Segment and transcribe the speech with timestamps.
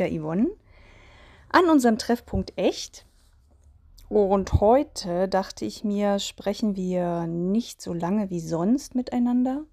[0.00, 0.50] wieder Yvonne
[1.50, 3.06] an unserem Treffpunkt Echt.
[4.08, 9.64] Und heute dachte ich mir, sprechen wir nicht so lange wie sonst miteinander,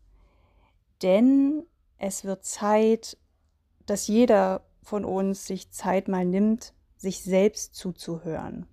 [1.01, 1.63] denn
[1.97, 3.17] es wird Zeit,
[3.87, 8.67] dass jeder von uns sich Zeit mal nimmt, sich selbst zuzuhören.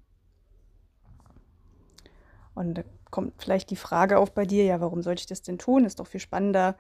[2.55, 5.59] Und da kommt vielleicht die Frage auf bei dir, ja, warum sollte ich das denn
[5.59, 5.87] tun?
[5.87, 6.77] Ist doch viel spannender,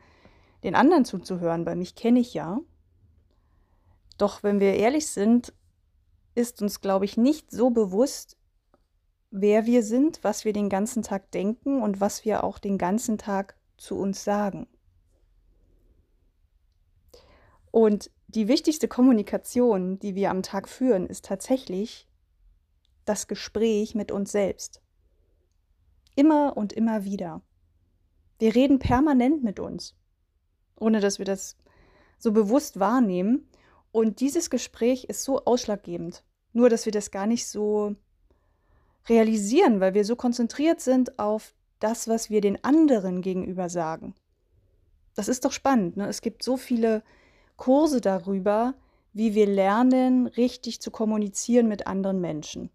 [0.62, 2.60] den anderen zuzuhören, weil mich kenne ich ja.
[4.18, 5.52] Doch wenn wir ehrlich sind,
[6.34, 8.36] ist uns, glaube ich, nicht so bewusst,
[9.30, 13.18] wer wir sind, was wir den ganzen Tag denken und was wir auch den ganzen
[13.18, 14.68] Tag zu uns sagen.
[17.70, 22.08] Und die wichtigste Kommunikation, die wir am Tag führen, ist tatsächlich
[23.04, 24.80] das Gespräch mit uns selbst.
[26.16, 27.42] Immer und immer wieder.
[28.38, 29.96] Wir reden permanent mit uns,
[30.76, 31.56] ohne dass wir das
[32.18, 33.48] so bewusst wahrnehmen.
[33.94, 36.24] Und dieses Gespräch ist so ausschlaggebend.
[36.52, 37.94] Nur, dass wir das gar nicht so
[39.08, 44.16] realisieren, weil wir so konzentriert sind auf das, was wir den anderen gegenüber sagen.
[45.14, 45.96] Das ist doch spannend.
[45.96, 46.08] Ne?
[46.08, 47.04] Es gibt so viele
[47.56, 48.74] Kurse darüber,
[49.12, 52.70] wie wir lernen, richtig zu kommunizieren mit anderen Menschen.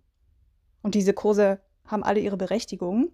[0.83, 3.11] Und diese Kurse haben alle ihre Berechtigung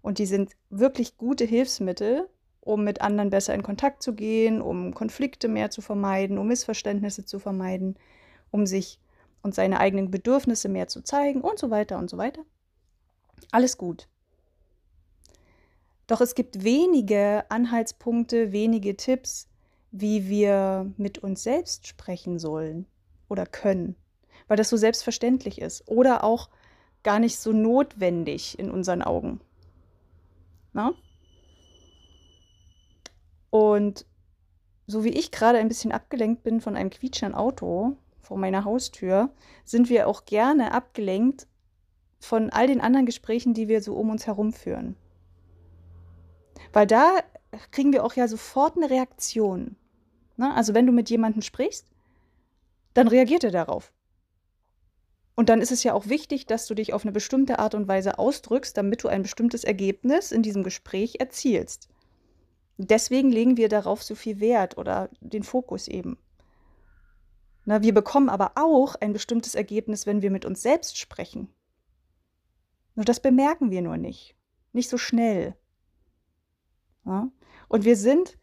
[0.00, 2.30] und die sind wirklich gute Hilfsmittel,
[2.62, 7.24] um mit anderen besser in Kontakt zu gehen, um Konflikte mehr zu vermeiden, um Missverständnisse
[7.24, 7.96] zu vermeiden,
[8.50, 9.00] um sich
[9.42, 12.42] und seine eigenen Bedürfnisse mehr zu zeigen und so weiter und so weiter.
[13.50, 14.08] Alles gut.
[16.06, 19.48] Doch es gibt wenige Anhaltspunkte, wenige Tipps,
[19.90, 22.86] wie wir mit uns selbst sprechen sollen
[23.28, 23.96] oder können,
[24.46, 26.48] weil das so selbstverständlich ist oder auch
[27.02, 29.40] gar nicht so notwendig in unseren Augen.
[30.72, 30.94] Na?
[33.52, 34.06] Und
[34.86, 39.28] so wie ich gerade ein bisschen abgelenkt bin von einem quietschenden Auto vor meiner Haustür,
[39.66, 41.46] sind wir auch gerne abgelenkt
[42.18, 44.96] von all den anderen Gesprächen, die wir so um uns herum führen.
[46.72, 47.18] Weil da
[47.72, 49.76] kriegen wir auch ja sofort eine Reaktion.
[50.38, 50.54] Ne?
[50.54, 51.86] Also wenn du mit jemandem sprichst,
[52.94, 53.92] dann reagiert er darauf.
[55.34, 57.86] Und dann ist es ja auch wichtig, dass du dich auf eine bestimmte Art und
[57.86, 61.91] Weise ausdrückst, damit du ein bestimmtes Ergebnis in diesem Gespräch erzielst.
[62.78, 66.18] Deswegen legen wir darauf so viel Wert oder den Fokus eben.
[67.64, 71.48] Na, wir bekommen aber auch ein bestimmtes Ergebnis, wenn wir mit uns selbst sprechen.
[72.94, 74.36] Nur das bemerken wir nur nicht.
[74.72, 75.56] Nicht so schnell.
[77.04, 77.30] Ja?
[77.68, 78.38] Und wir sind,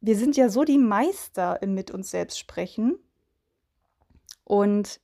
[0.00, 2.98] wir sind ja so die Meister im mit uns selbst sprechen.
[4.44, 5.00] Und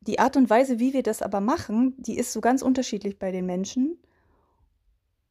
[0.00, 3.30] die Art und Weise, wie wir das aber machen, die ist so ganz unterschiedlich bei
[3.30, 3.98] den Menschen.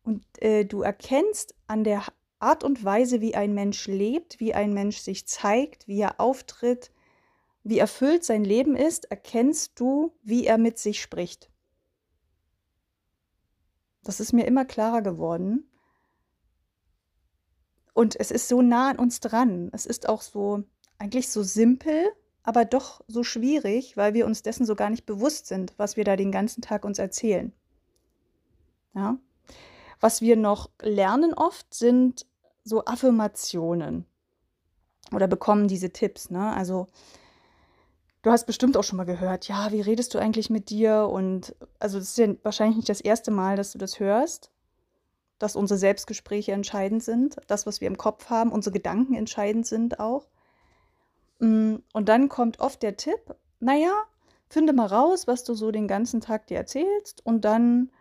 [0.07, 2.01] Und äh, du erkennst an der
[2.39, 6.93] Art und Weise, wie ein Mensch lebt, wie ein Mensch sich zeigt, wie er auftritt,
[7.63, 11.51] wie erfüllt sein Leben ist, erkennst du, wie er mit sich spricht.
[14.05, 15.69] Das ist mir immer klarer geworden.
[17.93, 19.69] Und es ist so nah an uns dran.
[19.73, 20.63] Es ist auch so,
[20.99, 22.13] eigentlich so simpel,
[22.43, 26.05] aber doch so schwierig, weil wir uns dessen so gar nicht bewusst sind, was wir
[26.05, 27.51] da den ganzen Tag uns erzählen.
[28.95, 29.19] Ja?
[29.99, 32.25] Was wir noch lernen oft sind
[32.63, 34.05] so Affirmationen
[35.13, 36.29] oder bekommen diese Tipps.
[36.29, 36.53] Ne?
[36.53, 36.87] Also
[38.21, 41.07] du hast bestimmt auch schon mal gehört, ja, wie redest du eigentlich mit dir?
[41.09, 44.51] Und also das ist ja wahrscheinlich nicht das erste Mal, dass du das hörst,
[45.39, 49.99] dass unsere Selbstgespräche entscheidend sind, das, was wir im Kopf haben, unsere Gedanken entscheidend sind
[49.99, 50.27] auch.
[51.39, 53.93] Mm, und dann kommt oft der Tipp, naja,
[54.49, 57.91] finde mal raus, was du so den ganzen Tag dir erzählst und dann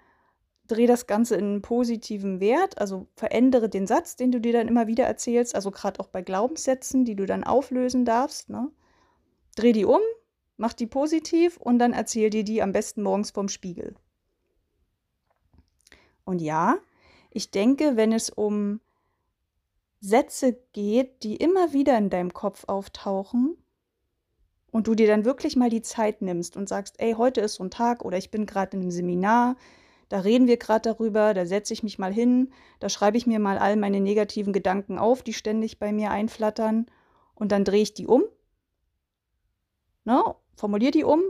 [0.67, 4.69] dreh das Ganze in einen positiven Wert, also verändere den Satz, den du dir dann
[4.69, 8.51] immer wieder erzählst, also gerade auch bei Glaubenssätzen, die du dann auflösen darfst.
[8.51, 8.71] Ne?
[9.55, 10.01] Dreh die um,
[10.57, 13.95] mach die positiv und dann erzähl dir die am besten morgens vom Spiegel.
[16.25, 16.79] Und ja,
[17.31, 18.81] ich denke, wenn es um
[20.01, 23.57] Sätze geht, die immer wieder in deinem Kopf auftauchen
[24.71, 27.65] und du dir dann wirklich mal die Zeit nimmst und sagst, ey, heute ist so
[27.65, 29.57] ein Tag oder ich bin gerade in einem Seminar,
[30.09, 33.41] da reden wir gerade darüber, da setze ich mich mal hin, da schreibe ich mir
[33.41, 36.87] mal all meine negativen Gedanken auf, die ständig bei mir einflattern.
[37.35, 38.25] Und dann drehe ich die um,
[40.05, 40.23] ne,
[40.55, 41.23] formuliere die um.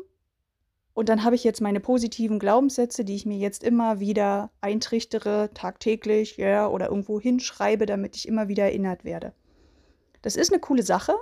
[0.93, 5.51] Und dann habe ich jetzt meine positiven Glaubenssätze, die ich mir jetzt immer wieder eintrichtere,
[5.53, 9.35] tagtäglich, ja, oder irgendwo hinschreibe, damit ich immer wieder erinnert werde.
[10.23, 11.15] Das ist eine coole Sache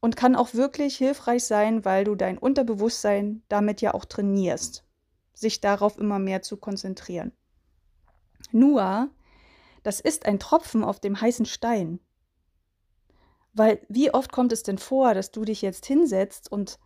[0.00, 4.84] und kann auch wirklich hilfreich sein, weil du dein Unterbewusstsein damit ja auch trainierst
[5.40, 7.32] sich darauf immer mehr zu konzentrieren.
[8.52, 9.10] Nur,
[9.82, 12.00] das ist ein Tropfen auf dem heißen Stein.
[13.52, 16.78] Weil wie oft kommt es denn vor, dass du dich jetzt hinsetzt und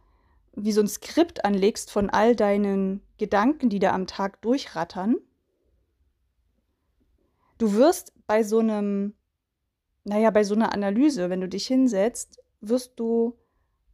[0.55, 5.17] wie so ein Skript anlegst von all deinen Gedanken, die da am Tag durchrattern?
[7.59, 9.15] Du wirst bei so einem,
[10.05, 13.37] naja, bei so einer Analyse, wenn du dich hinsetzt, wirst du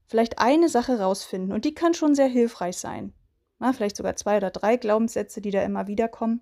[0.07, 3.15] vielleicht eine Sache rausfinden und die kann schon sehr hilfreich sein.
[3.61, 6.41] Na, vielleicht sogar zwei oder drei Glaubenssätze, die da immer wieder kommen.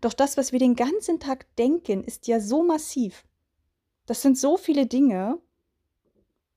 [0.00, 3.24] Doch das, was wir den ganzen Tag denken, ist ja so massiv.
[4.06, 5.38] Das sind so viele Dinge,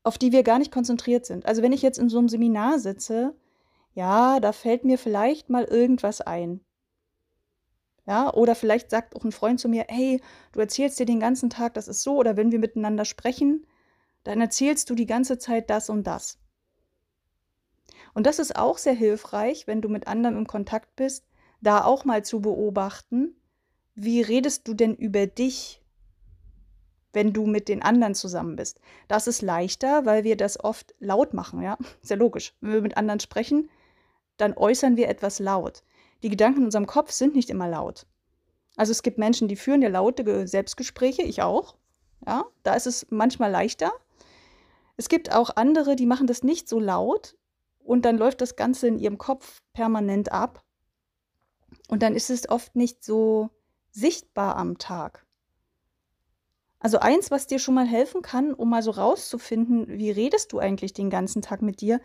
[0.03, 1.45] auf die wir gar nicht konzentriert sind.
[1.45, 3.35] Also wenn ich jetzt in so einem Seminar sitze,
[3.93, 6.61] ja, da fällt mir vielleicht mal irgendwas ein.
[8.07, 10.21] Ja, oder vielleicht sagt auch ein Freund zu mir, hey,
[10.51, 13.65] du erzählst dir den ganzen Tag, das ist so, oder wenn wir miteinander sprechen,
[14.23, 16.39] dann erzählst du die ganze Zeit das und das.
[18.15, 21.27] Und das ist auch sehr hilfreich, wenn du mit anderen im Kontakt bist,
[21.61, 23.35] da auch mal zu beobachten,
[23.93, 25.83] wie redest du denn über dich,
[27.13, 28.81] wenn du mit den anderen zusammen bist.
[29.07, 31.77] Das ist leichter, weil wir das oft laut machen, ja?
[32.01, 32.55] Sehr logisch.
[32.59, 33.69] Wenn wir mit anderen sprechen,
[34.37, 35.83] dann äußern wir etwas laut
[36.25, 38.07] die Gedanken in unserem Kopf sind nicht immer laut.
[38.77, 41.75] Also es gibt Menschen, die führen ja laute Selbstgespräche, ich auch.
[42.25, 43.91] Ja, da ist es manchmal leichter.
[44.97, 47.37] Es gibt auch andere, die machen das nicht so laut
[47.85, 50.63] und dann läuft das Ganze in ihrem Kopf permanent ab.
[51.87, 53.49] Und dann ist es oft nicht so
[53.91, 55.25] sichtbar am Tag.
[56.79, 60.59] Also eins, was dir schon mal helfen kann, um mal so rauszufinden, wie redest du
[60.59, 62.01] eigentlich den ganzen Tag mit dir,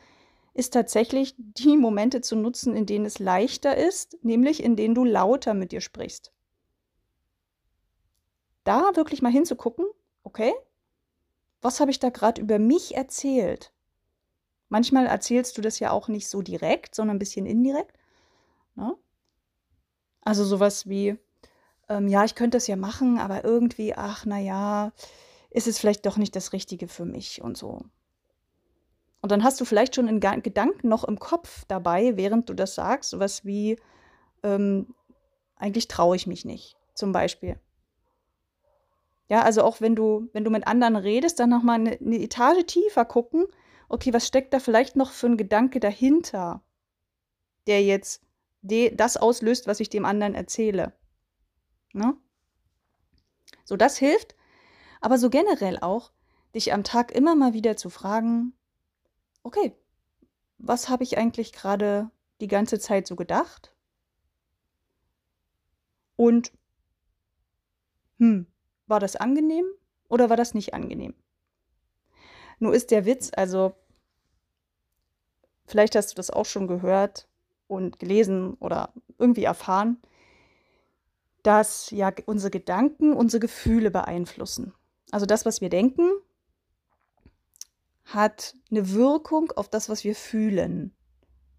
[0.54, 5.04] ist tatsächlich die Momente zu nutzen, in denen es leichter ist, nämlich in denen du
[5.04, 6.32] lauter mit dir sprichst.
[8.64, 9.86] Da wirklich mal hinzugucken,
[10.22, 10.52] okay,
[11.62, 13.72] was habe ich da gerade über mich erzählt?
[14.70, 17.98] Manchmal erzählst du das ja auch nicht so direkt, sondern ein bisschen indirekt.
[18.76, 18.96] Ne?
[20.22, 21.18] Also sowas wie,
[21.88, 24.92] ähm, ja, ich könnte das ja machen, aber irgendwie, ach, naja,
[25.50, 27.82] ist es vielleicht doch nicht das Richtige für mich und so.
[29.22, 32.76] Und dann hast du vielleicht schon einen Gedanken noch im Kopf dabei, während du das
[32.76, 33.76] sagst, sowas wie,
[34.44, 34.94] ähm,
[35.56, 37.58] eigentlich traue ich mich nicht, zum Beispiel.
[39.28, 42.64] Ja, also auch wenn du, wenn du mit anderen redest, dann nochmal eine, eine Etage
[42.66, 43.46] tiefer gucken,
[43.90, 46.62] okay, was steckt da vielleicht noch für ein Gedanke dahinter,
[47.66, 48.22] der jetzt
[48.62, 50.92] das auslöst, was ich dem anderen erzähle.
[51.92, 52.16] Ne?
[53.64, 54.36] So, das hilft,
[55.00, 56.12] aber so generell auch,
[56.54, 58.52] dich am Tag immer mal wieder zu fragen,
[59.42, 59.74] okay,
[60.58, 62.10] was habe ich eigentlich gerade
[62.40, 63.74] die ganze Zeit so gedacht?
[66.16, 66.52] Und,
[68.18, 68.46] hm,
[68.86, 69.64] war das angenehm
[70.08, 71.14] oder war das nicht angenehm?
[72.60, 73.74] Nur ist der Witz, also,
[75.66, 77.28] vielleicht hast du das auch schon gehört
[77.66, 79.96] und gelesen oder irgendwie erfahren,
[81.42, 84.74] dass ja unsere Gedanken unsere Gefühle beeinflussen.
[85.10, 86.10] Also das, was wir denken,
[88.04, 90.94] hat eine Wirkung auf das, was wir fühlen.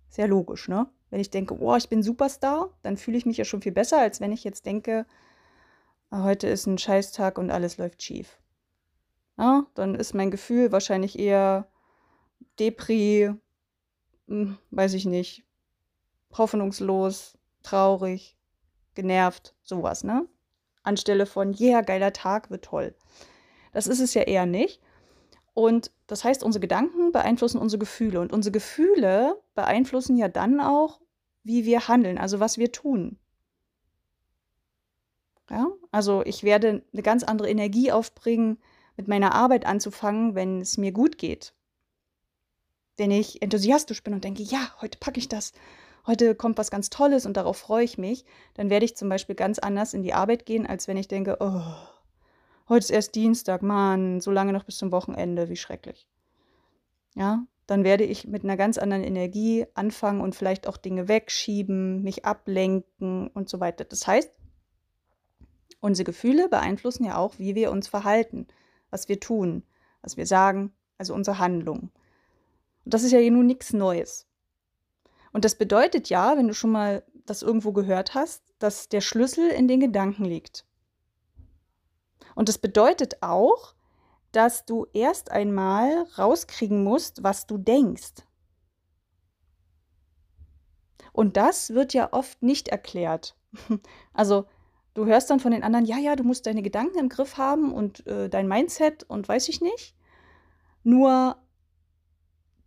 [0.09, 0.87] Sehr logisch, ne?
[1.09, 3.99] Wenn ich denke, oh, ich bin Superstar, dann fühle ich mich ja schon viel besser,
[3.99, 5.05] als wenn ich jetzt denke,
[6.09, 8.40] ah, heute ist ein Scheißtag und alles läuft schief.
[9.41, 11.67] Ja, dann ist mein Gefühl wahrscheinlich eher
[12.59, 13.33] Depri,
[14.27, 15.43] hm, weiß ich nicht,
[16.37, 18.37] hoffnungslos, traurig,
[18.93, 20.27] genervt, sowas, ne?
[20.83, 22.93] Anstelle von, yeah, geiler Tag, wird toll.
[23.73, 24.79] Das ist es ja eher nicht.
[25.55, 28.21] Und das heißt, unsere Gedanken beeinflussen unsere Gefühle.
[28.21, 31.01] Und unsere Gefühle beeinflussen ja dann auch,
[31.43, 33.17] wie wir handeln, also was wir tun.
[35.49, 35.67] Ja?
[35.91, 38.59] Also ich werde eine ganz andere Energie aufbringen,
[38.97, 41.53] mit meiner Arbeit anzufangen, wenn es mir gut geht.
[42.97, 45.53] Wenn ich enthusiastisch bin und denke, ja, heute packe ich das,
[46.05, 49.35] heute kommt was ganz Tolles und darauf freue ich mich, dann werde ich zum Beispiel
[49.35, 51.61] ganz anders in die Arbeit gehen, als wenn ich denke, oh,
[52.69, 56.07] heute ist erst Dienstag, Mann, so lange noch bis zum Wochenende, wie schrecklich.
[57.15, 62.03] Ja, dann werde ich mit einer ganz anderen Energie anfangen und vielleicht auch Dinge wegschieben,
[62.03, 63.85] mich ablenken und so weiter.
[63.85, 64.29] Das heißt,
[65.79, 68.47] unsere Gefühle beeinflussen ja auch, wie wir uns verhalten,
[68.91, 69.63] was wir tun,
[70.01, 71.89] was wir sagen, also unsere Handlung.
[72.85, 74.27] Und das ist ja nun nichts Neues.
[75.33, 79.49] Und das bedeutet ja, wenn du schon mal das irgendwo gehört hast, dass der Schlüssel
[79.49, 80.65] in den Gedanken liegt.
[82.35, 83.73] Und das bedeutet auch,
[84.31, 88.23] dass du erst einmal rauskriegen musst, was du denkst.
[91.13, 93.35] Und das wird ja oft nicht erklärt.
[94.13, 94.45] Also
[94.93, 97.73] du hörst dann von den anderen, ja, ja, du musst deine Gedanken im Griff haben
[97.73, 99.95] und äh, dein Mindset und weiß ich nicht.
[100.83, 101.37] Nur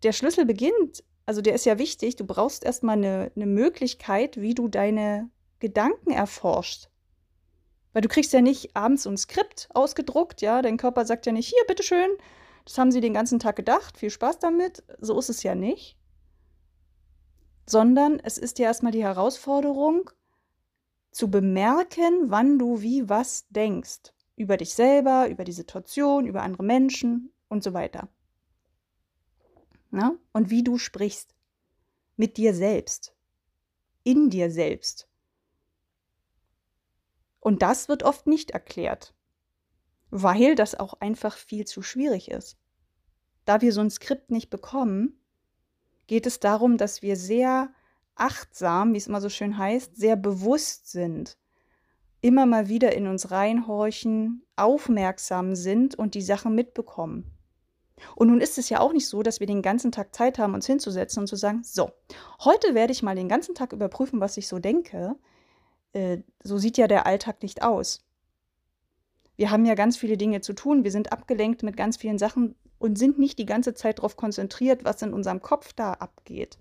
[0.03, 4.55] der Schlüssel beginnt, also der ist ja wichtig, du brauchst erstmal eine, eine Möglichkeit, wie
[4.55, 6.91] du deine Gedanken erforschst.
[7.93, 11.33] Weil du kriegst ja nicht abends so ein Skript ausgedruckt, ja, dein Körper sagt ja
[11.33, 12.11] nicht, hier, bitteschön,
[12.65, 14.83] das haben sie den ganzen Tag gedacht, viel Spaß damit.
[14.99, 15.97] So ist es ja nicht.
[17.67, 20.11] Sondern es ist ja erstmal die Herausforderung,
[21.15, 24.13] zu bemerken, wann du wie was denkst.
[24.35, 28.09] Über dich selber, über die Situation, über andere Menschen und so weiter.
[29.93, 30.19] Na?
[30.33, 31.33] Und wie du sprichst.
[32.17, 33.15] Mit dir selbst.
[34.03, 35.09] In dir selbst.
[37.39, 39.15] Und das wird oft nicht erklärt,
[40.11, 42.59] weil das auch einfach viel zu schwierig ist.
[43.45, 45.21] Da wir so ein Skript nicht bekommen,
[46.09, 47.73] geht es darum, dass wir sehr
[48.17, 51.37] achtsam, wie es immer so schön heißt, sehr bewusst sind,
[52.21, 57.31] immer mal wieder in uns reinhorchen, aufmerksam sind und die Sachen mitbekommen.
[58.17, 60.55] Und nun ist es ja auch nicht so, dass wir den ganzen Tag Zeit haben,
[60.55, 61.91] uns hinzusetzen und zu sagen, so,
[62.43, 65.17] heute werde ich mal den ganzen Tag überprüfen, was ich so denke.
[65.93, 68.05] Äh, so sieht ja der Alltag nicht aus.
[69.37, 72.55] Wir haben ja ganz viele Dinge zu tun, wir sind abgelenkt mit ganz vielen Sachen
[72.79, 76.59] und sind nicht die ganze Zeit darauf konzentriert, was in unserem Kopf da abgeht.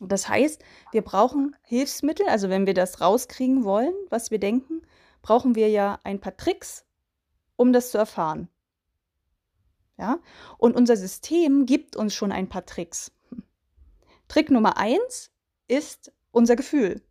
[0.00, 0.62] Das heißt,
[0.92, 4.82] wir brauchen Hilfsmittel, also wenn wir das rauskriegen wollen, was wir denken,
[5.22, 6.84] brauchen wir ja ein paar Tricks,
[7.56, 8.48] um das zu erfahren.
[9.98, 10.18] Ja?
[10.58, 13.10] Und unser System gibt uns schon ein paar Tricks.
[14.28, 15.30] Trick Nummer eins
[15.66, 17.02] ist unser Gefühl.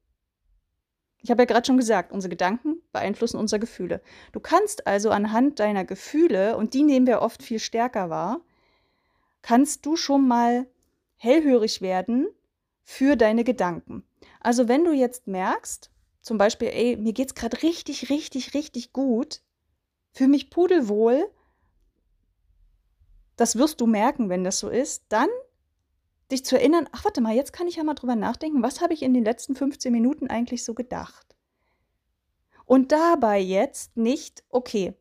[1.18, 4.01] Ich habe ja gerade schon gesagt, unsere Gedanken beeinflussen unsere Gefühle.
[4.32, 8.42] Du kannst also anhand deiner Gefühle, und die nehmen wir oft viel stärker wahr,
[9.42, 10.68] kannst du schon mal
[11.15, 12.27] hellhörig werden
[12.86, 14.04] für deine Gedanken.
[14.39, 18.94] Also wenn du jetzt merkst, zum Beispiel, ey, mir geht es gerade richtig, richtig, richtig
[18.94, 19.42] gut,
[20.13, 21.30] fühle mich pudelwohl,
[23.36, 25.27] das wirst du merken, wenn das so ist, dann
[26.32, 28.94] dich zu erinnern, ach warte mal, jetzt kann ich ja mal drüber nachdenken, was habe
[28.94, 31.36] ich in den letzten 15 Minuten eigentlich so gedacht?
[32.65, 34.94] Und dabei jetzt nicht, okay,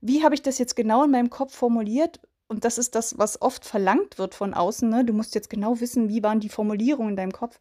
[0.00, 2.20] wie habe ich das jetzt genau in meinem Kopf formuliert?
[2.50, 5.04] Und das ist das, was oft verlangt wird von außen, ne?
[5.04, 7.60] du musst jetzt genau wissen, wie waren die Formulierungen in deinem Kopf.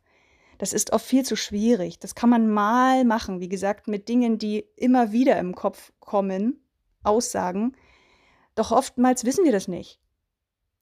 [0.57, 1.99] Das ist oft viel zu schwierig.
[1.99, 6.65] Das kann man mal machen, wie gesagt, mit Dingen, die immer wieder im Kopf kommen,
[7.03, 7.77] Aussagen.
[8.55, 10.01] Doch oftmals wissen wir das nicht.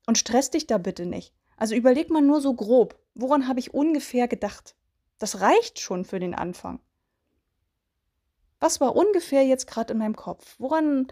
[0.06, 1.34] Und stress dich da bitte nicht.
[1.58, 4.76] Also überleg mal nur so grob, woran habe ich ungefähr gedacht?
[5.20, 6.80] Das reicht schon für den Anfang.
[8.62, 10.56] Was war ungefähr jetzt gerade in meinem Kopf?
[10.60, 11.08] Woran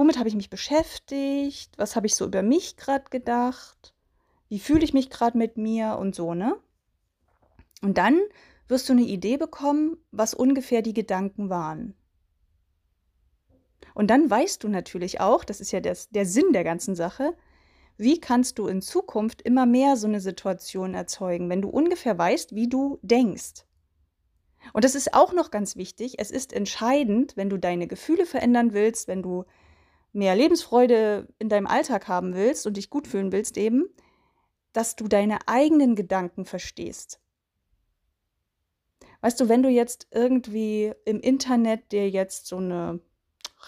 [0.00, 3.92] womit habe ich mich beschäftigt, was habe ich so über mich gerade gedacht,
[4.48, 6.56] wie fühle ich mich gerade mit mir und so, ne?
[7.82, 8.18] Und dann
[8.66, 11.94] wirst du eine Idee bekommen, was ungefähr die Gedanken waren.
[13.92, 17.36] Und dann weißt du natürlich auch, das ist ja das, der Sinn der ganzen Sache,
[17.98, 22.54] wie kannst du in Zukunft immer mehr so eine Situation erzeugen, wenn du ungefähr weißt,
[22.54, 23.66] wie du denkst.
[24.72, 26.14] Und das ist auch noch ganz wichtig.
[26.18, 29.44] Es ist entscheidend, wenn du deine Gefühle verändern willst, wenn du
[30.12, 33.88] mehr Lebensfreude in deinem Alltag haben willst und dich gut fühlen willst, eben,
[34.72, 37.20] dass du deine eigenen Gedanken verstehst.
[39.20, 43.00] Weißt du, wenn du jetzt irgendwie im Internet dir jetzt so eine,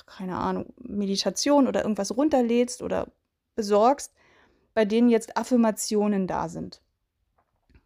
[0.07, 3.13] keine Ahnung, Meditation oder irgendwas runterlädst oder
[3.55, 4.13] besorgst,
[4.75, 6.81] bei denen jetzt Affirmationen da sind,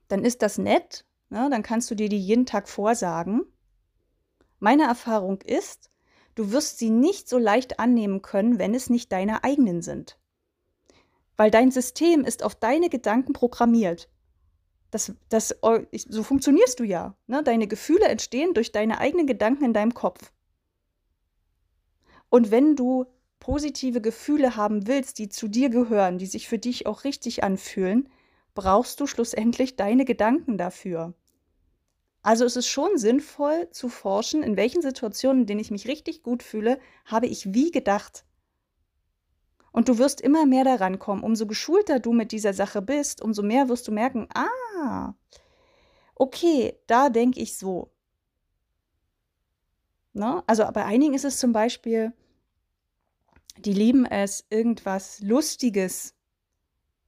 [0.09, 1.49] dann ist das nett, ne?
[1.51, 3.43] dann kannst du dir die jeden Tag vorsagen.
[4.61, 5.91] Meine Erfahrung ist,
[6.37, 10.19] Du wirst sie nicht so leicht annehmen können, wenn es nicht deine eigenen sind.
[11.37, 14.09] Weil dein System ist auf deine Gedanken programmiert.
[14.91, 15.57] Das, das,
[16.09, 17.17] so funktionierst du ja.
[17.27, 17.43] Ne?
[17.43, 20.33] Deine Gefühle entstehen durch deine eigenen Gedanken in deinem Kopf.
[22.29, 23.07] Und wenn du
[23.41, 28.11] positive Gefühle haben willst, die zu dir gehören, die sich für dich auch richtig anfühlen,
[28.55, 31.15] brauchst du schlussendlich deine Gedanken dafür.
[32.27, 36.25] Also es ist schon sinnvoll zu forschen, in welchen Situationen, in denen ich mich richtig
[36.25, 38.25] gut fühle, habe ich wie gedacht.
[39.71, 41.23] Und du wirst immer mehr daran kommen.
[41.23, 45.15] Umso geschulter du mit dieser Sache bist, umso mehr wirst du merken, ah,
[46.17, 47.93] okay, da denke ich so.
[50.13, 50.43] Ne?
[50.49, 52.13] Also bei einigen ist es zum Beispiel,
[53.57, 56.17] die lieben es, irgendwas Lustiges,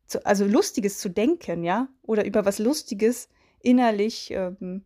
[0.06, 3.28] zu, also Lustiges zu denken, ja, oder über was Lustiges
[3.60, 4.84] innerlich ähm,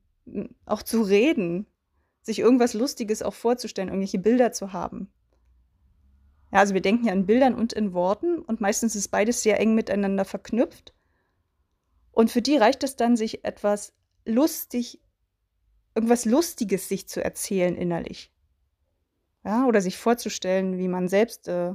[0.66, 1.66] auch zu reden,
[2.22, 5.12] sich irgendwas Lustiges auch vorzustellen, irgendwelche Bilder zu haben.
[6.52, 9.58] Ja, also wir denken ja in Bildern und in Worten und meistens ist beides sehr
[9.58, 10.94] eng miteinander verknüpft.
[12.12, 13.94] Und für die reicht es dann, sich etwas
[14.26, 15.00] lustig,
[15.94, 18.30] irgendwas Lustiges sich zu erzählen innerlich.
[19.44, 21.74] Ja, oder sich vorzustellen, wie man selbst äh,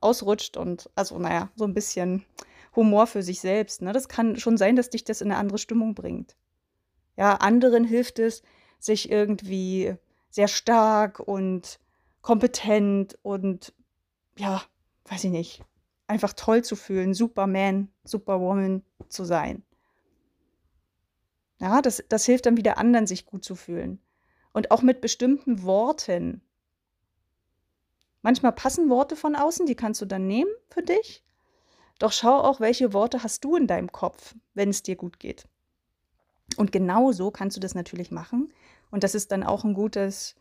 [0.00, 2.24] ausrutscht und, also naja, so ein bisschen
[2.74, 3.82] Humor für sich selbst.
[3.82, 3.92] Ne?
[3.92, 6.36] Das kann schon sein, dass dich das in eine andere Stimmung bringt.
[7.16, 8.42] Ja, anderen hilft es,
[8.78, 9.94] sich irgendwie
[10.30, 11.78] sehr stark und
[12.20, 13.74] kompetent und
[14.38, 14.62] ja,
[15.06, 15.62] weiß ich nicht,
[16.06, 19.62] einfach toll zu fühlen, Superman, Superwoman zu sein.
[21.60, 24.00] Ja, das, das hilft dann wieder anderen, sich gut zu fühlen.
[24.52, 26.42] Und auch mit bestimmten Worten.
[28.20, 31.22] Manchmal passen Worte von außen, die kannst du dann nehmen für dich.
[31.98, 35.46] Doch schau auch, welche Worte hast du in deinem Kopf, wenn es dir gut geht.
[36.56, 38.52] Und genau so kannst du das natürlich machen.
[38.90, 40.34] Und das ist dann auch ein gutes,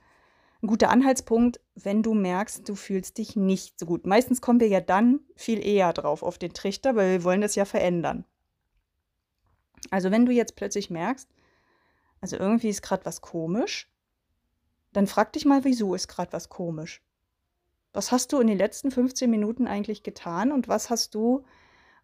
[0.62, 4.06] ein guter Anhaltspunkt, wenn du merkst, du fühlst dich nicht so gut.
[4.06, 7.56] Meistens kommen wir ja dann viel eher drauf auf den Trichter, weil wir wollen das
[7.56, 8.26] ja verändern.
[9.90, 11.28] Also wenn du jetzt plötzlich merkst,
[12.20, 13.90] also irgendwie ist gerade was komisch,
[14.94, 17.02] dann frag dich mal, wieso ist gerade was komisch?
[17.94, 21.44] Was hast du in den letzten 15 Minuten eigentlich getan und was hast du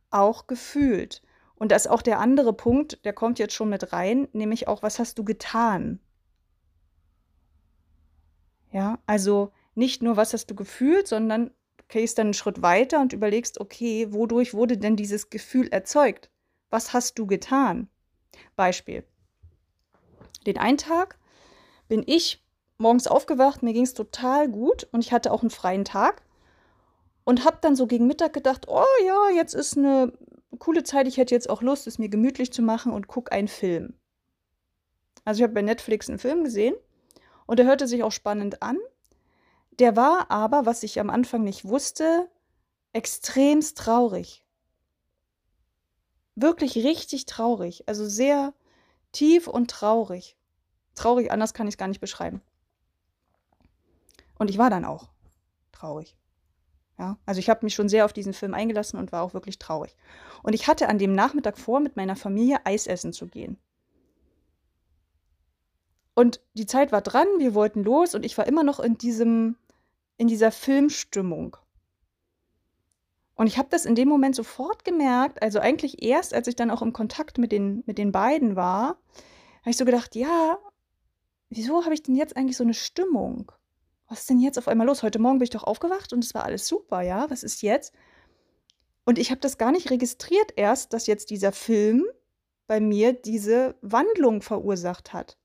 [0.09, 1.21] auch gefühlt?
[1.59, 4.83] Und das ist auch der andere Punkt, der kommt jetzt schon mit rein, nämlich auch,
[4.83, 5.99] was hast du getan?
[8.71, 11.51] Ja, also nicht nur, was hast du gefühlt, sondern
[11.87, 16.29] gehst dann einen Schritt weiter und überlegst, okay, wodurch wurde denn dieses Gefühl erzeugt?
[16.69, 17.89] Was hast du getan?
[18.55, 19.03] Beispiel.
[20.45, 21.17] Den einen Tag
[21.87, 22.45] bin ich
[22.77, 26.21] morgens aufgewacht, mir ging es total gut und ich hatte auch einen freien Tag
[27.23, 30.13] und habe dann so gegen Mittag gedacht, oh ja, jetzt ist eine
[30.60, 33.48] coole Zeit, ich hätte jetzt auch Lust, es mir gemütlich zu machen und gucke einen
[33.48, 33.94] Film.
[35.25, 36.75] Also ich habe bei Netflix einen Film gesehen
[37.46, 38.77] und der hörte sich auch spannend an.
[39.80, 42.30] Der war aber, was ich am Anfang nicht wusste,
[42.94, 44.44] extremst traurig.
[46.36, 47.88] Wirklich richtig traurig.
[47.88, 48.54] Also sehr
[49.12, 50.38] tief und traurig.
[50.96, 52.42] Traurig, anders kann ich es gar nicht beschreiben.
[54.40, 55.10] Und ich war dann auch
[55.72, 56.17] traurig.
[57.00, 59.60] Ja, also ich habe mich schon sehr auf diesen Film eingelassen und war auch wirklich
[59.60, 59.96] traurig.
[60.42, 63.57] Und ich hatte an dem Nachmittag vor, mit meiner Familie Eis essen zu gehen.
[66.16, 69.55] Und die Zeit war dran, wir wollten los und ich war immer noch in diesem,
[70.18, 71.57] in dieser Filmstimmung.
[73.36, 76.72] Und ich habe das in dem Moment sofort gemerkt, also eigentlich erst, als ich dann
[76.72, 78.98] auch im Kontakt mit den, mit den beiden war,
[79.62, 80.57] habe ich so gedacht, ja,
[81.50, 83.51] wieso habe ich denn jetzt eigentlich so eine Stimmung?
[84.07, 85.03] Was ist denn jetzt auf einmal los?
[85.03, 87.29] Heute Morgen bin ich doch aufgewacht und es war alles super, ja?
[87.29, 87.93] Was ist jetzt?
[89.05, 92.05] Und ich habe das gar nicht registriert erst, dass jetzt dieser Film
[92.67, 95.37] bei mir diese Wandlung verursacht hat.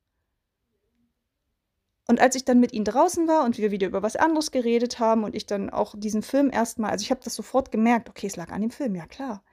[2.09, 4.99] Und als ich dann mit ihnen draußen war und wir wieder über was anderes geredet
[4.99, 8.27] haben und ich dann auch diesen Film erstmal, also ich habe das sofort gemerkt, okay,
[8.27, 9.45] es lag an dem Film, ja klar.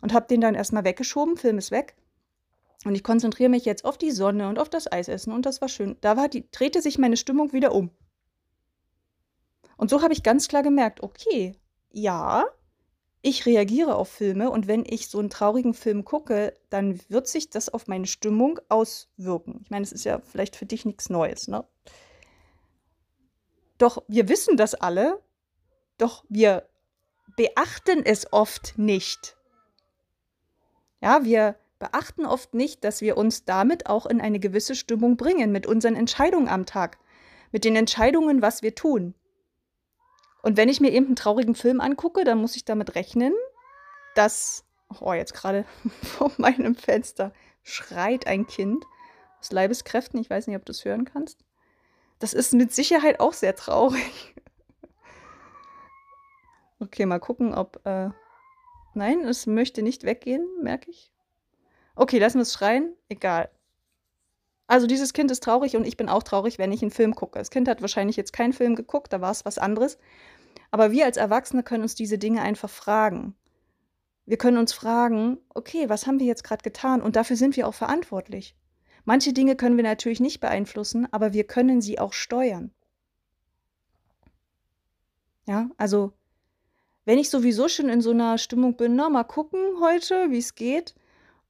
[0.00, 1.96] Und habe den dann erstmal weggeschoben, Film ist weg.
[2.84, 5.68] Und ich konzentriere mich jetzt auf die Sonne und auf das Eisessen und das war
[5.68, 5.96] schön.
[6.00, 7.90] Da war die, drehte sich meine Stimmung wieder um.
[9.80, 11.54] Und so habe ich ganz klar gemerkt, okay,
[11.90, 12.44] ja,
[13.22, 17.48] ich reagiere auf Filme und wenn ich so einen traurigen Film gucke, dann wird sich
[17.48, 19.60] das auf meine Stimmung auswirken.
[19.62, 21.64] Ich meine, es ist ja vielleicht für dich nichts Neues, ne?
[23.78, 25.18] Doch wir wissen das alle,
[25.96, 26.68] doch wir
[27.38, 29.38] beachten es oft nicht.
[31.00, 35.52] Ja, wir beachten oft nicht, dass wir uns damit auch in eine gewisse Stimmung bringen,
[35.52, 36.98] mit unseren Entscheidungen am Tag,
[37.50, 39.14] mit den Entscheidungen, was wir tun.
[40.42, 43.34] Und wenn ich mir eben einen traurigen Film angucke, dann muss ich damit rechnen,
[44.14, 44.64] dass,
[45.00, 45.64] oh, jetzt gerade
[46.02, 48.84] vor meinem Fenster schreit ein Kind
[49.40, 50.20] aus Leibeskräften.
[50.20, 51.44] Ich weiß nicht, ob du es hören kannst.
[52.18, 54.34] Das ist mit Sicherheit auch sehr traurig.
[56.82, 57.84] Okay, mal gucken, ob.
[57.84, 58.08] Äh
[58.94, 61.12] Nein, es möchte nicht weggehen, merke ich.
[61.94, 62.96] Okay, lassen wir es schreien.
[63.08, 63.50] Egal.
[64.70, 67.40] Also dieses Kind ist traurig und ich bin auch traurig, wenn ich einen Film gucke.
[67.40, 69.98] Das Kind hat wahrscheinlich jetzt keinen Film geguckt, da war es was anderes.
[70.70, 73.34] Aber wir als Erwachsene können uns diese Dinge einfach fragen.
[74.26, 77.02] Wir können uns fragen, okay, was haben wir jetzt gerade getan?
[77.02, 78.54] Und dafür sind wir auch verantwortlich.
[79.04, 82.70] Manche Dinge können wir natürlich nicht beeinflussen, aber wir können sie auch steuern.
[85.48, 86.12] Ja, also
[87.06, 90.54] wenn ich sowieso schon in so einer Stimmung bin, na, mal gucken heute, wie es
[90.54, 90.94] geht,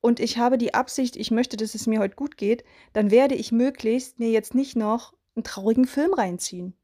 [0.01, 3.35] und ich habe die Absicht, ich möchte, dass es mir heute gut geht, dann werde
[3.35, 6.75] ich möglichst mir jetzt nicht noch einen traurigen Film reinziehen.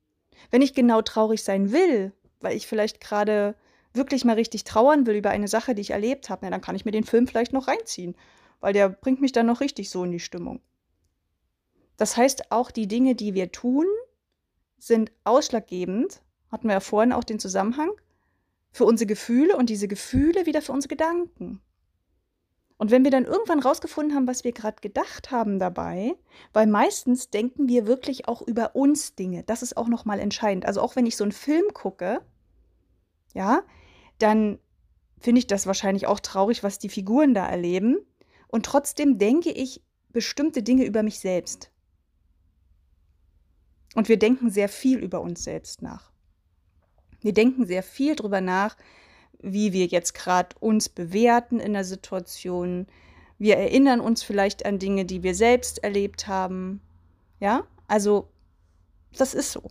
[0.50, 3.55] Wenn ich genau traurig sein will, weil ich vielleicht gerade
[3.94, 6.85] wirklich mal richtig trauern will über eine Sache, die ich erlebt habe, dann kann ich
[6.85, 8.14] mir den Film vielleicht noch reinziehen,
[8.61, 10.61] weil der bringt mich dann noch richtig so in die Stimmung.
[11.96, 13.87] Das heißt, auch die Dinge, die wir tun,
[14.79, 16.20] sind ausschlaggebend,
[16.52, 17.90] hatten wir ja vorhin auch den Zusammenhang,
[18.70, 21.62] für unsere Gefühle und diese Gefühle wieder für unsere Gedanken.
[22.79, 26.15] Und wenn wir dann irgendwann rausgefunden haben, was wir gerade gedacht haben dabei,
[26.53, 29.45] weil meistens denken wir wirklich auch über uns Dinge.
[29.45, 30.67] Das ist auch nochmal entscheidend.
[30.67, 32.21] Also auch wenn ich so einen Film gucke,
[33.33, 33.62] ja,
[34.19, 34.59] dann
[35.19, 37.97] finde ich das wahrscheinlich auch traurig, was die Figuren da erleben.
[38.49, 41.71] Und trotzdem denke ich bestimmte Dinge über mich selbst.
[43.95, 46.12] Und wir denken sehr viel über uns selbst nach.
[47.21, 48.77] Wir denken sehr viel darüber nach,
[49.40, 52.87] wie wir jetzt gerade uns bewerten in der Situation.
[53.38, 56.81] Wir erinnern uns vielleicht an Dinge, die wir selbst erlebt haben.
[57.40, 58.29] Ja, also
[59.16, 59.62] das ist so.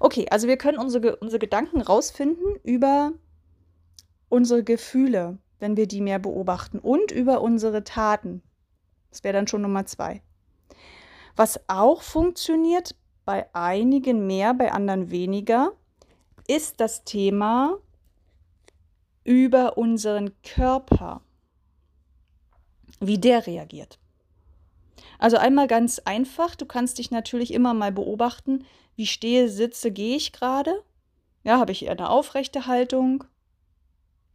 [0.00, 3.12] Okay, also wir können unsere, unsere Gedanken rausfinden über
[4.28, 8.42] unsere Gefühle, wenn wir die mehr beobachten und über unsere Taten.
[9.10, 10.22] Das wäre dann schon Nummer zwei.
[11.36, 15.72] Was auch funktioniert, bei einigen mehr, bei anderen weniger,
[16.46, 17.78] ist das Thema
[19.24, 21.22] über unseren Körper,
[23.00, 23.98] wie der reagiert.
[25.18, 28.64] Also einmal ganz einfach, du kannst dich natürlich immer mal beobachten,
[28.96, 30.82] wie stehe, sitze, gehe ich gerade.
[31.44, 33.24] Ja, habe ich eher eine aufrechte Haltung,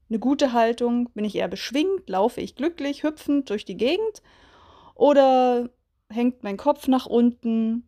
[0.09, 4.21] eine gute Haltung, bin ich eher beschwingt, laufe ich glücklich, hüpfend durch die Gegend?
[4.95, 5.69] Oder
[6.09, 7.87] hängt mein Kopf nach unten,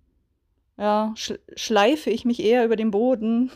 [0.77, 1.13] ja,
[1.55, 3.51] schleife ich mich eher über den Boden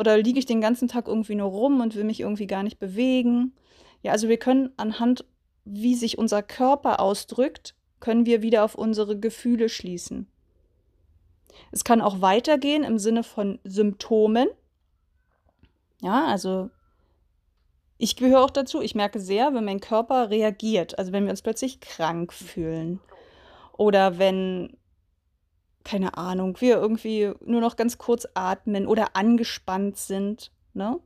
[0.00, 2.78] oder liege ich den ganzen Tag irgendwie nur rum und will mich irgendwie gar nicht
[2.78, 3.52] bewegen.
[4.00, 5.26] Ja, also wir können anhand,
[5.66, 10.26] wie sich unser Körper ausdrückt, können wir wieder auf unsere Gefühle schließen.
[11.70, 14.48] Es kann auch weitergehen im Sinne von Symptomen.
[16.00, 16.70] Ja, also
[17.98, 18.80] ich gehöre auch dazu.
[18.80, 20.98] Ich merke sehr, wenn mein Körper reagiert.
[20.98, 23.00] Also wenn wir uns plötzlich krank fühlen.
[23.76, 24.78] Oder wenn,
[25.84, 30.50] keine Ahnung, wir irgendwie nur noch ganz kurz atmen oder angespannt sind.
[30.74, 31.00] Ne?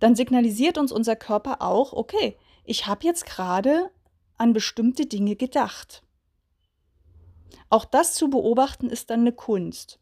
[0.00, 3.90] Dann signalisiert uns unser Körper auch, okay, ich habe jetzt gerade
[4.36, 6.02] an bestimmte Dinge gedacht.
[7.70, 9.98] Auch das zu beobachten ist dann eine Kunst.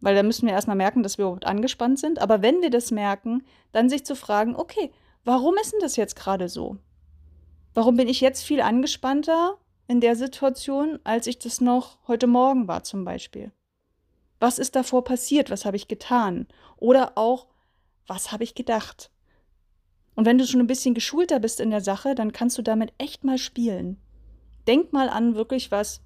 [0.00, 2.20] Weil da müssen wir erstmal merken, dass wir überhaupt angespannt sind.
[2.20, 4.90] Aber wenn wir das merken, dann sich zu fragen, okay,
[5.24, 6.78] warum ist denn das jetzt gerade so?
[7.74, 9.58] Warum bin ich jetzt viel angespannter
[9.90, 13.50] in der Situation, als ich das noch heute Morgen war zum Beispiel?
[14.38, 15.50] Was ist davor passiert?
[15.50, 16.46] Was habe ich getan?
[16.76, 17.48] Oder auch,
[18.06, 19.10] was habe ich gedacht?
[20.14, 22.92] Und wenn du schon ein bisschen geschulter bist in der Sache, dann kannst du damit
[22.98, 24.00] echt mal spielen.
[24.68, 26.02] Denk mal an wirklich was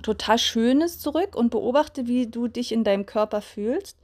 [0.00, 3.98] total Schönes zurück und beobachte, wie du dich in deinem Körper fühlst.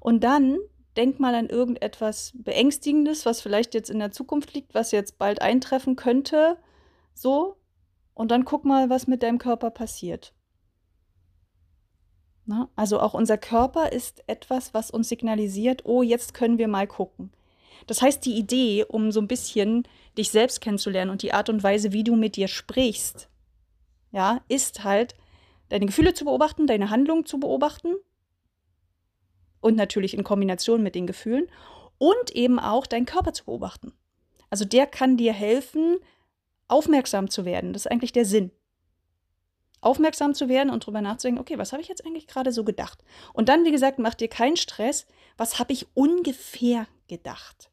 [0.00, 0.56] Und dann
[0.96, 5.42] denk mal an irgendetwas Beängstigendes, was vielleicht jetzt in der Zukunft liegt, was jetzt bald
[5.42, 6.56] eintreffen könnte.
[7.12, 7.58] So.
[8.16, 10.32] Und dann guck mal, was mit deinem Körper passiert.
[12.46, 16.86] Na, also auch unser Körper ist etwas, was uns signalisiert, oh, jetzt können wir mal
[16.86, 17.30] gucken.
[17.86, 21.62] Das heißt, die Idee, um so ein bisschen dich selbst kennenzulernen und die Art und
[21.62, 23.28] Weise, wie du mit dir sprichst,
[24.12, 25.14] ja, ist halt,
[25.68, 27.96] deine Gefühle zu beobachten, deine Handlungen zu beobachten
[29.60, 31.48] und natürlich in Kombination mit den Gefühlen
[31.98, 33.92] und eben auch deinen Körper zu beobachten.
[34.48, 35.98] Also der kann dir helfen,
[36.68, 37.72] aufmerksam zu werden.
[37.72, 38.50] Das ist eigentlich der Sinn.
[39.80, 43.04] Aufmerksam zu werden und darüber nachzudenken, okay, was habe ich jetzt eigentlich gerade so gedacht?
[43.32, 47.70] Und dann, wie gesagt, mach dir keinen Stress, was habe ich ungefähr gedacht?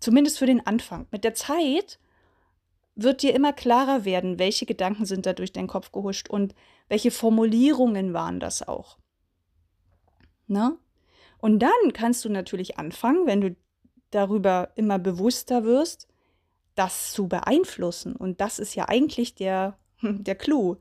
[0.00, 1.06] Zumindest für den Anfang.
[1.10, 1.98] Mit der Zeit
[2.94, 6.54] wird dir immer klarer werden, welche Gedanken sind da durch deinen Kopf gehuscht und
[6.88, 8.98] welche Formulierungen waren das auch.
[10.46, 10.76] Ne?
[11.38, 13.56] Und dann kannst du natürlich anfangen, wenn du
[14.10, 16.06] darüber immer bewusster wirst,
[16.74, 18.16] das zu beeinflussen.
[18.16, 20.76] Und das ist ja eigentlich der, der Clou.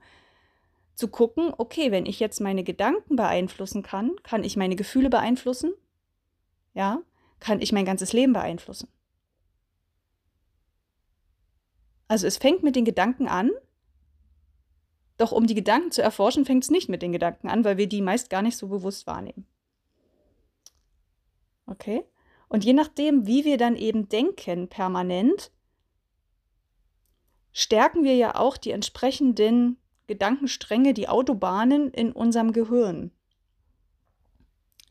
[0.96, 5.74] Zu gucken, okay, wenn ich jetzt meine Gedanken beeinflussen kann, kann ich meine Gefühle beeinflussen?
[6.74, 7.02] Ja,
[7.40, 8.88] kann ich mein ganzes Leben beeinflussen?
[12.08, 13.52] Also es fängt mit den Gedanken an,
[15.18, 17.88] doch um die Gedanken zu erforschen, fängt es nicht mit den Gedanken an, weil wir
[17.88, 19.46] die meist gar nicht so bewusst wahrnehmen.
[21.68, 22.04] Okay?
[22.50, 25.52] Und je nachdem, wie wir dann eben denken permanent,
[27.52, 33.12] stärken wir ja auch die entsprechenden Gedankenstränge, die Autobahnen in unserem Gehirn.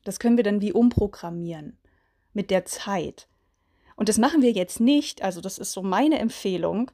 [0.05, 1.79] Das können wir dann wie umprogrammieren
[2.33, 3.29] mit der Zeit.
[3.97, 6.91] Und das machen wir jetzt nicht, also das ist so meine Empfehlung,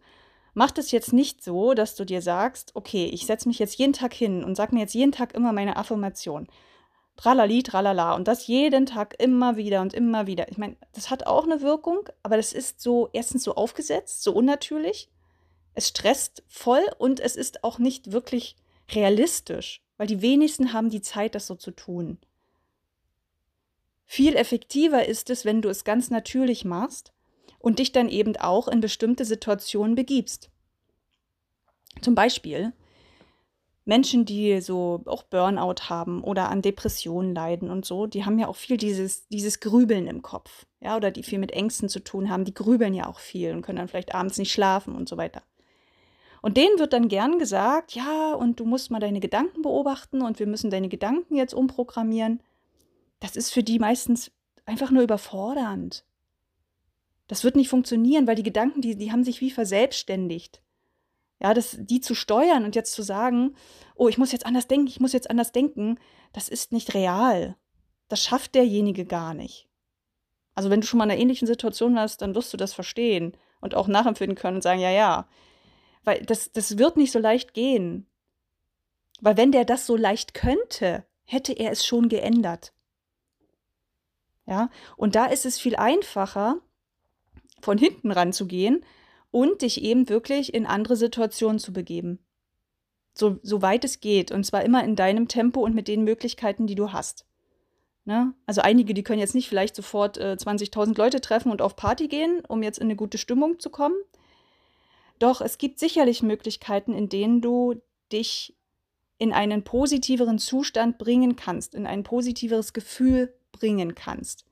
[0.55, 3.93] mach das jetzt nicht so, dass du dir sagst, okay, ich setze mich jetzt jeden
[3.93, 6.49] Tag hin und sag mir jetzt jeden Tag immer meine Affirmation.
[7.17, 8.15] Tralali, tralala.
[8.15, 10.51] Und das jeden Tag immer wieder und immer wieder.
[10.51, 14.33] Ich meine, das hat auch eine Wirkung, aber das ist so erstens so aufgesetzt, so
[14.33, 15.11] unnatürlich.
[15.77, 18.57] Es stresst voll und es ist auch nicht wirklich
[18.91, 22.17] realistisch, weil die wenigsten haben die Zeit, das so zu tun.
[24.07, 27.13] Viel effektiver ist es, wenn du es ganz natürlich machst
[27.59, 30.49] und dich dann eben auch in bestimmte Situationen begibst.
[32.01, 32.73] Zum Beispiel
[33.85, 38.49] Menschen, die so auch Burnout haben oder an Depressionen leiden und so, die haben ja
[38.49, 42.31] auch viel dieses, dieses Grübeln im Kopf, ja, oder die viel mit Ängsten zu tun
[42.31, 45.19] haben, die grübeln ja auch viel und können dann vielleicht abends nicht schlafen und so
[45.19, 45.43] weiter.
[46.47, 50.39] Und denen wird dann gern gesagt, ja, und du musst mal deine Gedanken beobachten und
[50.39, 52.41] wir müssen deine Gedanken jetzt umprogrammieren.
[53.19, 54.31] das ist für die meistens
[54.65, 56.05] einfach nur überfordernd.
[57.27, 60.63] Das wird nicht funktionieren, weil die Gedanken, die, die haben sich wie verselbstständigt.
[61.41, 63.57] Ja, das, die zu steuern und jetzt zu sagen,
[63.97, 65.99] oh, ich muss jetzt anders denken, ich muss jetzt anders denken,
[66.33, 67.57] das ist nicht real.
[68.07, 69.67] Das schafft derjenige gar nicht.
[70.55, 73.37] Also wenn du schon mal in einer ähnlichen Situation warst, dann wirst du das verstehen
[73.61, 75.27] und auch nachempfinden können und sagen, ja, ja.
[76.07, 78.07] Weil das, das wird nicht so leicht gehen.
[79.21, 82.73] Weil wenn der das so leicht könnte, hätte er es schon geändert.
[84.47, 86.61] Ja, und da ist es viel einfacher,
[87.61, 88.85] von hinten ranzugehen
[89.33, 92.21] und dich eben wirklich in andere Situationen zu begeben.
[93.13, 94.31] So, so weit es geht.
[94.31, 97.27] Und zwar immer in deinem Tempo und mit den Möglichkeiten, die du hast.
[98.05, 98.35] Ne?
[98.47, 102.07] Also einige, die können jetzt nicht vielleicht sofort äh, 20.000 Leute treffen und auf Party
[102.07, 103.97] gehen, um jetzt in eine gute Stimmung zu kommen.
[105.19, 107.81] Doch es gibt sicherlich Möglichkeiten, in denen du
[108.13, 108.57] dich
[109.19, 114.45] in einen positiveren Zustand bringen kannst, in ein positiveres Gefühl bringen kannst.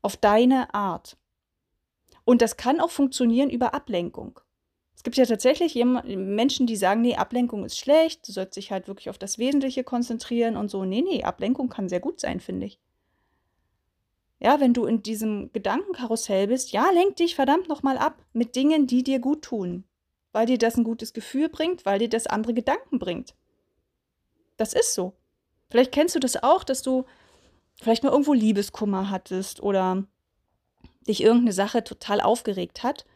[0.00, 1.18] Auf deine Art.
[2.24, 4.40] Und das kann auch funktionieren über Ablenkung.
[4.94, 8.88] Es gibt ja tatsächlich Menschen, die sagen, nee, Ablenkung ist schlecht, du sollst dich halt
[8.88, 10.84] wirklich auf das Wesentliche konzentrieren und so.
[10.84, 12.80] Nee, nee, Ablenkung kann sehr gut sein, finde ich.
[14.38, 18.86] Ja, wenn du in diesem Gedankenkarussell bist, ja, lenk dich verdammt nochmal ab mit Dingen,
[18.86, 19.84] die dir gut tun.
[20.32, 23.34] Weil dir das ein gutes Gefühl bringt, weil dir das andere Gedanken bringt.
[24.58, 25.14] Das ist so.
[25.70, 27.06] Vielleicht kennst du das auch, dass du
[27.80, 30.04] vielleicht mal irgendwo Liebeskummer hattest oder
[31.08, 33.06] dich irgendeine Sache total aufgeregt hat.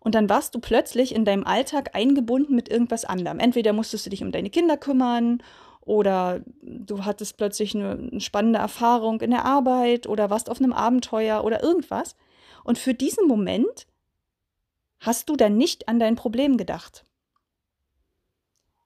[0.00, 3.40] Und dann warst du plötzlich in deinem Alltag eingebunden mit irgendwas anderem.
[3.40, 5.42] Entweder musstest du dich um deine Kinder kümmern
[5.88, 10.74] oder du hattest plötzlich eine, eine spannende Erfahrung in der Arbeit oder warst auf einem
[10.74, 12.14] Abenteuer oder irgendwas.
[12.62, 13.86] Und für diesen Moment
[15.00, 17.06] hast du dann nicht an dein Problem gedacht.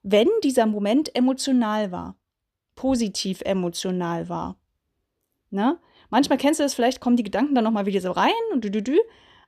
[0.04, 2.16] Wenn dieser Moment emotional war,
[2.76, 4.56] positiv emotional war,
[5.50, 5.78] ne?
[6.08, 8.70] Manchmal kennst du das, vielleicht kommen die Gedanken dann nochmal wieder so rein und du,
[8.70, 8.98] du, du.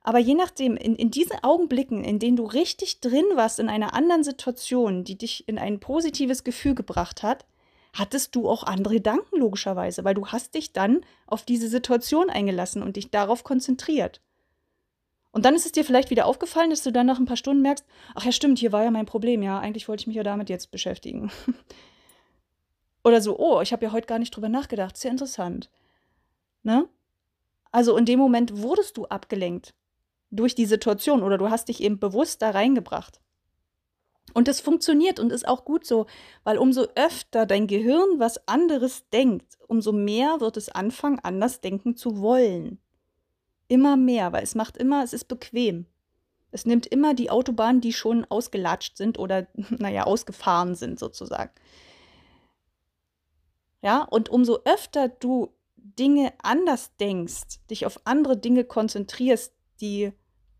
[0.07, 3.95] Aber je nachdem, in, in diesen Augenblicken, in denen du richtig drin warst in einer
[3.95, 7.47] anderen Situation, die dich in ein positives Gefühl gebracht hat,
[7.95, 12.83] hattest du auch andere Gedanken logischerweise, weil du hast dich dann auf diese Situation eingelassen
[12.83, 14.21] und dich darauf konzentriert.
[15.33, 17.63] Und dann ist es dir vielleicht wieder aufgefallen, dass du dann nach ein paar Stunden
[17.63, 20.23] merkst, ach ja, stimmt, hier war ja mein Problem, ja, eigentlich wollte ich mich ja
[20.23, 21.33] damit jetzt beschäftigen.
[23.05, 25.71] Oder so, oh, ich habe ja heute gar nicht drüber nachgedacht, sehr interessant.
[26.63, 26.89] Ne?
[27.73, 29.75] Also in dem Moment wurdest du abgelenkt
[30.37, 33.21] durch die Situation oder du hast dich eben bewusst da reingebracht.
[34.33, 36.07] Und es funktioniert und ist auch gut so,
[36.43, 41.97] weil umso öfter dein Gehirn was anderes denkt, umso mehr wird es anfangen, anders denken
[41.97, 42.81] zu wollen.
[43.69, 45.87] Immer mehr, weil es macht immer, es ist bequem.
[46.51, 51.53] Es nimmt immer die Autobahnen, die schon ausgelatscht sind oder, naja, ausgefahren sind sozusagen.
[53.83, 60.13] Ja, und umso öfter du Dinge anders denkst, dich auf andere Dinge konzentrierst, die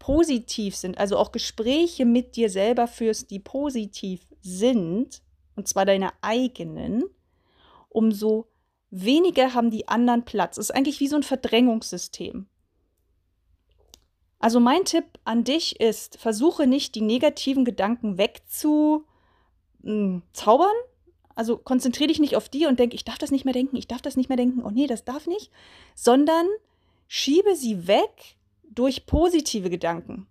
[0.05, 5.23] positiv sind, also auch Gespräche mit dir selber führst, die positiv sind,
[5.57, 7.05] und zwar deine eigenen,
[7.89, 8.49] umso
[8.91, 10.59] weniger haben die anderen Platz.
[10.59, 12.47] Es ist eigentlich wie so ein Verdrängungssystem.
[14.39, 19.07] Also mein Tipp an dich ist, versuche nicht die negativen Gedanken wegzuzaubern,
[21.35, 23.89] also konzentriere dich nicht auf die und denke, ich darf das nicht mehr denken, ich
[23.89, 25.51] darf das nicht mehr denken, oh nee, das darf nicht,
[25.95, 26.47] sondern
[27.09, 28.37] schiebe sie weg
[28.75, 30.27] durch positive Gedanken.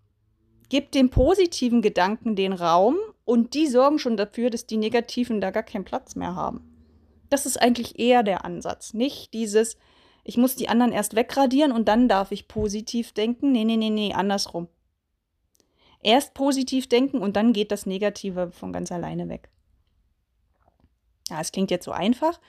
[0.70, 5.52] Gib dem positiven Gedanken den Raum und die sorgen schon dafür, dass die negativen da
[5.52, 6.70] gar keinen Platz mehr haben.
[7.30, 9.78] Das ist eigentlich eher der Ansatz, nicht dieses,
[10.24, 13.52] ich muss die anderen erst wegradieren und dann darf ich positiv denken.
[13.52, 14.68] Nee, nee, nee, nee, andersrum.
[16.02, 19.50] Erst positiv denken und dann geht das Negative von ganz alleine weg.
[21.30, 22.40] Ja, es klingt jetzt so einfach.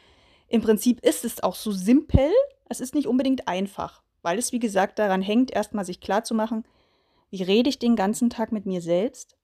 [0.48, 2.30] Im Prinzip ist es auch so simpel.
[2.68, 6.64] Es ist nicht unbedingt einfach, weil es, wie gesagt, daran hängt, erstmal sich klarzumachen,
[7.30, 9.36] wie rede ich den ganzen Tag mit mir selbst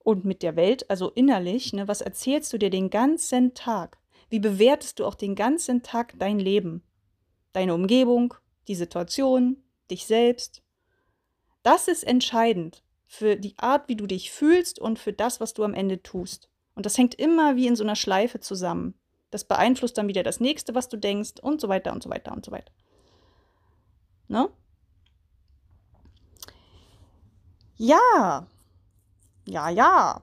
[0.00, 1.72] und mit der Welt, also innerlich.
[1.72, 3.98] Ne, was erzählst du dir den ganzen Tag?
[4.28, 6.82] Wie bewertest du auch den ganzen Tag dein Leben?
[7.52, 8.34] Deine Umgebung,
[8.66, 10.62] die Situation, dich selbst?
[11.62, 15.62] Das ist entscheidend für die Art, wie du dich fühlst und für das, was du
[15.62, 16.48] am Ende tust.
[16.74, 18.94] Und das hängt immer wie in so einer Schleife zusammen.
[19.30, 22.32] Das beeinflusst dann wieder das nächste, was du denkst und so weiter und so weiter
[22.32, 22.72] und so weiter.
[24.28, 24.48] Ne?
[27.76, 28.46] Ja,
[29.46, 30.22] ja, ja.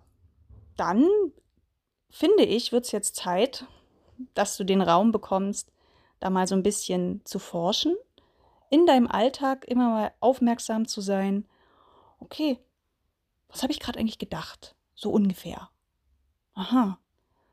[0.77, 1.07] Dann
[2.09, 3.65] finde ich, wird es jetzt Zeit,
[4.33, 5.71] dass du den Raum bekommst,
[6.19, 7.95] da mal so ein bisschen zu forschen,
[8.69, 11.47] in deinem Alltag immer mal aufmerksam zu sein.
[12.19, 12.59] Okay,
[13.49, 14.75] was habe ich gerade eigentlich gedacht?
[14.95, 15.69] So ungefähr.
[16.53, 16.99] Aha.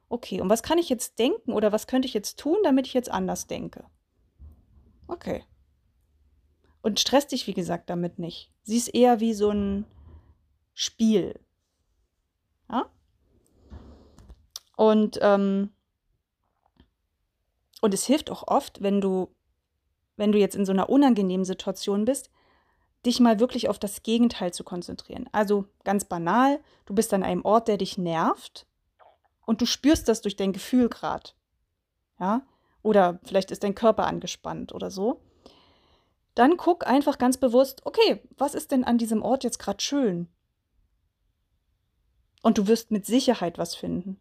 [0.09, 2.95] Okay, und was kann ich jetzt denken oder was könnte ich jetzt tun, damit ich
[2.95, 3.85] jetzt anders denke?
[5.09, 5.45] Okay.
[6.87, 8.49] Und stress dich, wie gesagt, damit nicht.
[8.63, 9.87] Sieh es eher wie so ein
[10.73, 11.35] Spiel.
[12.71, 12.89] Ja?
[14.77, 15.73] Und, ähm,
[17.81, 19.35] und es hilft auch oft, wenn du,
[20.17, 22.31] wenn du jetzt in so einer unangenehmen Situation bist,
[23.05, 25.29] dich mal wirklich auf das Gegenteil zu konzentrieren.
[25.33, 28.65] Also ganz banal, du bist an einem Ort, der dich nervt
[29.45, 31.31] und du spürst das durch dein Gefühl gerade.
[32.21, 32.47] Ja?
[32.83, 35.21] Oder vielleicht ist dein Körper angespannt oder so.
[36.37, 40.29] Dann guck einfach ganz bewusst, okay, was ist denn an diesem Ort jetzt gerade schön?
[42.43, 44.21] Und du wirst mit Sicherheit was finden.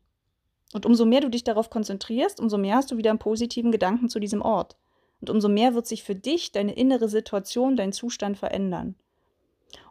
[0.73, 4.07] Und umso mehr du dich darauf konzentrierst, umso mehr hast du wieder einen positiven Gedanken
[4.07, 4.77] zu diesem Ort.
[5.19, 8.95] Und umso mehr wird sich für dich deine innere Situation, dein Zustand verändern.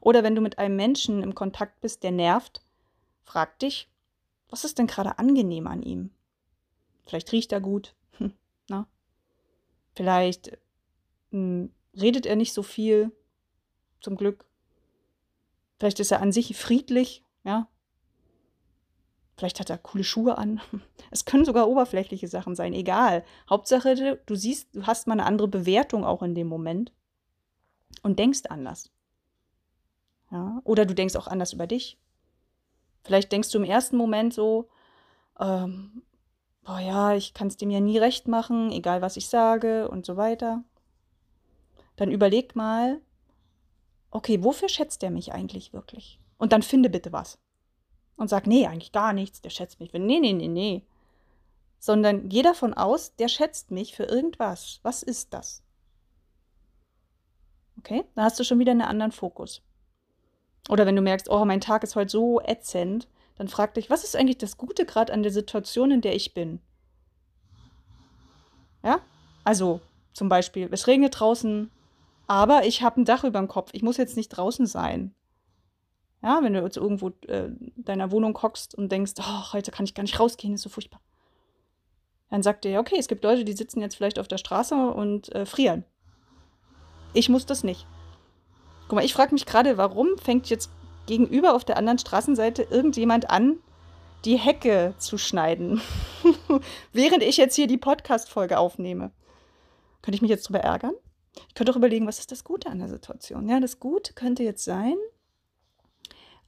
[0.01, 2.63] Oder wenn du mit einem Menschen im Kontakt bist, der nervt,
[3.23, 3.91] frag dich,
[4.49, 6.11] was ist denn gerade angenehm an ihm?
[7.05, 7.95] Vielleicht riecht er gut.
[8.13, 8.33] Hm,
[8.69, 8.87] na?
[9.95, 10.57] Vielleicht
[11.31, 13.13] hm, redet er nicht so viel,
[14.01, 14.45] zum Glück.
[15.79, 17.69] Vielleicht ist er an sich friedlich, ja.
[19.37, 20.61] Vielleicht hat er coole Schuhe an.
[21.11, 23.25] Es können sogar oberflächliche Sachen sein, egal.
[23.49, 26.93] Hauptsache, du siehst, du hast mal eine andere Bewertung auch in dem Moment
[28.03, 28.91] und denkst anders.
[30.31, 30.61] Ja?
[30.65, 31.99] Oder du denkst auch anders über dich.
[33.05, 34.69] Vielleicht denkst du im ersten Moment so,
[35.39, 36.03] ähm,
[36.65, 40.07] boah ja, ich kann es dem ja nie recht machen, egal was ich sage und
[40.07, 40.65] so weiter.
[41.97, 43.01] Dann überleg mal,
[44.11, 46.19] okay, wofür schätzt der mich eigentlich wirklich?
[46.39, 47.39] Und dann finde bitte was.
[48.17, 49.93] Und sag, nee, eigentlich gar nichts, der schätzt mich.
[49.93, 50.85] Nee, nee, nee, nee.
[51.79, 54.81] Sondern geh davon aus, der schätzt mich für irgendwas.
[54.83, 55.63] Was ist das?
[57.79, 59.63] Okay, da hast du schon wieder einen anderen Fokus.
[60.69, 64.05] Oder wenn du merkst, oh, mein Tag ist heute so ätzend, dann frag dich, was
[64.05, 66.61] ist eigentlich das Gute gerade an der Situation, in der ich bin?
[68.83, 69.01] Ja?
[69.43, 69.81] Also
[70.13, 71.71] zum Beispiel, es regnet draußen,
[72.27, 73.71] aber ich habe ein Dach über dem Kopf.
[73.73, 75.15] Ich muss jetzt nicht draußen sein.
[76.23, 79.95] Ja, wenn du jetzt irgendwo äh, deiner Wohnung hockst und denkst, oh, heute kann ich
[79.95, 81.01] gar nicht rausgehen, ist so furchtbar.
[82.31, 85.33] Dann sagt er, okay, es gibt Leute, die sitzen jetzt vielleicht auf der Straße und
[85.35, 85.85] äh, frieren.
[87.13, 87.87] Ich muss das nicht.
[88.89, 90.71] Guck mal, ich frage mich gerade, warum fängt jetzt
[91.07, 93.59] gegenüber auf der anderen Straßenseite irgendjemand an,
[94.25, 95.83] die Hecke zu schneiden,
[96.93, 99.13] während ich jetzt hier die Podcast-Folge aufnehme.
[100.01, 100.95] Könnte ich mich jetzt drüber ärgern?
[101.49, 103.49] Ich könnte auch überlegen, was ist das Gute an der Situation?
[103.49, 104.97] Ja, das Gute könnte jetzt sein,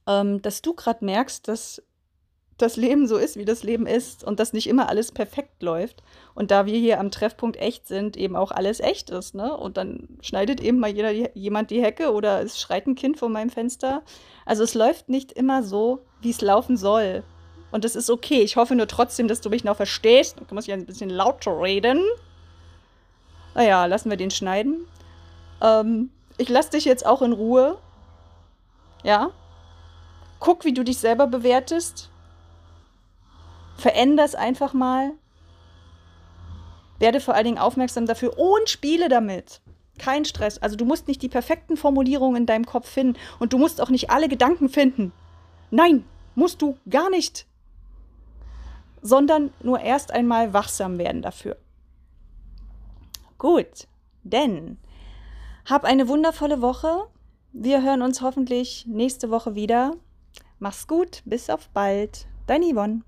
[0.06, 1.82] ähm, dass du gerade merkst, dass
[2.58, 6.02] das Leben so ist, wie das Leben ist und dass nicht immer alles perfekt läuft.
[6.34, 9.34] Und da wir hier am Treffpunkt echt sind, eben auch alles echt ist.
[9.34, 9.54] Ne?
[9.54, 13.28] Und dann schneidet eben mal jeder, jemand die Hecke oder es schreit ein Kind vor
[13.28, 14.02] meinem Fenster.
[14.46, 17.24] Also es läuft nicht immer so, wie es laufen soll.
[17.72, 18.40] Und das ist okay.
[18.40, 20.36] Ich hoffe nur trotzdem, dass du mich noch verstehst.
[20.48, 22.02] Du musst ja ein bisschen lauter reden.
[23.56, 24.86] Naja, lassen wir den schneiden.
[25.62, 27.78] Ähm, ich lasse dich jetzt auch in Ruhe.
[29.02, 29.30] Ja?
[30.40, 32.10] Guck, wie du dich selber bewertest
[33.78, 35.12] Veränder es einfach mal.
[36.98, 39.62] Werde vor allen Dingen aufmerksam dafür und spiele damit.
[39.98, 40.58] Kein Stress.
[40.58, 43.90] Also du musst nicht die perfekten Formulierungen in deinem Kopf finden und du musst auch
[43.90, 45.12] nicht alle Gedanken finden.
[45.70, 47.46] Nein, musst du gar nicht.
[49.00, 51.56] Sondern nur erst einmal wachsam werden dafür.
[53.38, 53.86] Gut,
[54.22, 54.78] denn
[55.66, 57.08] hab eine wundervolle Woche.
[57.52, 59.92] Wir hören uns hoffentlich nächste Woche wieder.
[60.58, 62.26] Mach's gut, bis auf bald.
[62.46, 63.02] Dein Yvonne.